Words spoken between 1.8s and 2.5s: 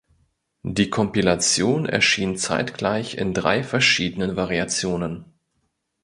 erschien